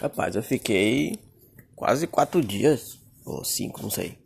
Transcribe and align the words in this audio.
Rapaz, 0.00 0.34
eu 0.34 0.42
fiquei 0.42 1.22
quase 1.76 2.06
quatro 2.06 2.40
dias, 2.40 2.98
ou 3.22 3.44
cinco, 3.44 3.82
não 3.82 3.90
sei, 3.90 4.18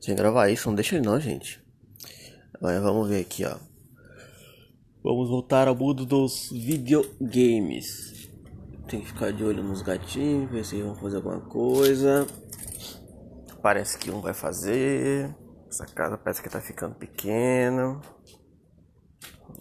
sem 0.00 0.16
gravar 0.16 0.48
isso. 0.48 0.68
Não 0.68 0.74
deixa 0.74 0.96
ele 0.96 1.06
não, 1.06 1.20
gente. 1.20 1.62
Mas 2.60 2.82
vamos 2.82 3.08
ver 3.08 3.20
aqui, 3.20 3.44
ó. 3.44 3.56
Vamos 5.04 5.28
voltar 5.28 5.68
ao 5.68 5.76
mundo 5.76 6.04
dos 6.04 6.50
videogames. 6.50 8.28
Tem 8.88 9.00
que 9.00 9.06
ficar 9.06 9.32
de 9.32 9.44
olho 9.44 9.62
nos 9.62 9.82
gatinhos, 9.82 10.50
ver 10.50 10.64
se 10.64 10.82
vão 10.82 10.96
fazer 10.96 11.16
alguma 11.16 11.40
coisa. 11.42 12.26
Parece 13.62 13.96
que 13.96 14.10
um 14.10 14.20
vai 14.20 14.34
fazer. 14.34 15.32
Essa 15.68 15.86
casa 15.86 16.18
parece 16.18 16.42
que 16.42 16.48
tá 16.48 16.60
ficando 16.60 16.96
pequena. 16.96 18.00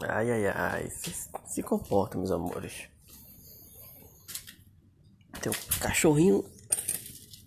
Ai, 0.02 0.32
ai, 0.32 0.48
ai. 0.48 0.90
Se, 0.90 1.14
se 1.46 1.62
comporta, 1.62 2.18
meus 2.18 2.32
amores. 2.32 2.90
Tem 5.44 5.52
um 5.52 5.80
cachorrinho 5.82 6.46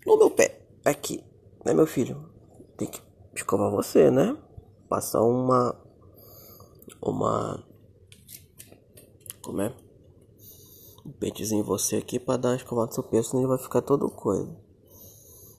no 0.05 0.17
meu 0.17 0.29
pé. 0.29 0.61
Aqui. 0.85 1.23
Né, 1.65 1.73
meu 1.73 1.87
filho? 1.87 2.29
Tem 2.77 2.87
que 2.87 3.01
escovar 3.35 3.71
você, 3.71 4.11
né? 4.11 4.37
Passar 4.87 5.23
uma. 5.23 5.75
Uma. 7.01 7.67
Como 9.43 9.61
é? 9.63 9.75
Um 11.03 11.11
pentezinho 11.11 11.61
em 11.61 11.63
você 11.63 11.95
aqui 11.95 12.19
pra 12.19 12.37
dar 12.37 12.49
uma 12.49 12.55
escovada 12.55 12.89
no 12.89 12.93
seu 12.93 13.03
pé, 13.03 13.23
senão 13.23 13.41
ele 13.41 13.47
vai 13.47 13.57
ficar 13.57 13.81
todo 13.81 14.11
coisa. 14.11 14.55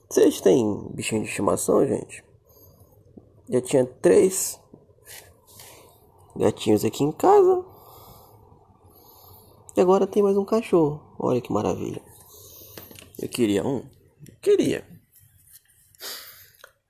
Vocês 0.09 0.39
têm 0.39 0.89
bichinho 0.93 1.23
de 1.23 1.27
estimação, 1.27 1.85
gente? 1.85 2.23
Já 3.49 3.61
tinha 3.61 3.85
três 3.85 4.57
gatinhos 6.37 6.85
aqui 6.85 7.03
em 7.03 7.11
casa. 7.11 7.65
E 9.75 9.81
agora 9.81 10.07
tem 10.07 10.23
mais 10.23 10.37
um 10.37 10.45
cachorro. 10.45 11.01
Olha 11.19 11.41
que 11.41 11.51
maravilha. 11.51 12.08
Eu 13.21 13.27
queria 13.27 13.65
um? 13.65 13.85
Eu 14.27 14.35
queria. 14.41 14.83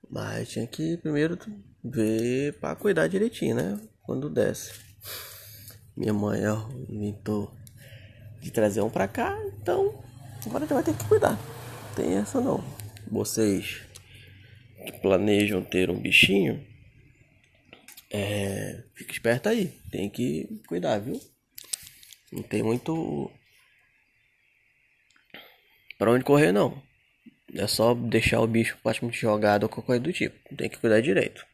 Mas 0.08 0.48
tinha 0.48 0.66
que 0.66 0.96
primeiro 0.98 1.36
ver 1.82 2.58
para 2.60 2.76
cuidar 2.76 3.08
direitinho, 3.08 3.56
né? 3.56 3.80
Quando 4.02 4.30
desce. 4.30 4.72
Minha 5.96 6.12
mãe 6.12 6.40
inventou 6.88 7.52
de 8.40 8.50
trazer 8.50 8.80
um 8.80 8.90
pra 8.90 9.08
cá, 9.08 9.36
então 9.60 10.02
agora 10.46 10.66
vai 10.66 10.82
ter 10.82 10.96
que 10.96 11.04
cuidar. 11.04 11.38
Tem 11.96 12.14
essa 12.14 12.40
não. 12.40 12.62
Vocês 13.10 13.82
que 14.86 14.92
planejam 15.00 15.62
ter 15.62 15.90
um 15.90 16.00
bichinho, 16.00 16.64
é, 18.10 18.84
fica 18.94 19.12
esperto 19.12 19.48
aí. 19.48 19.66
Tem 19.90 20.08
que 20.08 20.62
cuidar, 20.66 20.98
viu? 20.98 21.20
Não 22.32 22.42
tem 22.42 22.62
muito 22.62 23.30
para 26.00 26.12
onde 26.12 26.24
correr 26.24 26.50
não. 26.50 26.82
É 27.54 27.66
só 27.66 27.92
deixar 27.92 28.40
o 28.40 28.46
bicho 28.46 28.78
praticamente 28.82 29.20
jogado 29.20 29.64
ou 29.64 29.68
qualquer 29.68 29.86
coisa 29.86 30.02
do 30.02 30.12
tipo. 30.14 30.56
Tem 30.56 30.70
que 30.70 30.78
cuidar 30.78 31.02
direito. 31.02 31.44